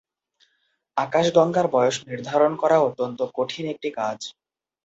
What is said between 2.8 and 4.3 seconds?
অত্যন্ত কঠিন একটি কাজ।